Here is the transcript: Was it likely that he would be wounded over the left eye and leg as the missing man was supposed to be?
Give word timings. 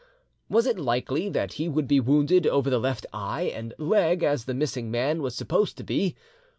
Was 0.49 0.65
it 0.65 0.79
likely 0.79 1.29
that 1.29 1.53
he 1.53 1.69
would 1.69 1.87
be 1.87 1.99
wounded 1.99 2.47
over 2.47 2.71
the 2.71 2.79
left 2.79 3.05
eye 3.13 3.43
and 3.53 3.75
leg 3.77 4.23
as 4.23 4.45
the 4.45 4.55
missing 4.55 4.89
man 4.89 5.21
was 5.21 5.35
supposed 5.35 5.77
to 5.77 5.83
be? 5.83 6.15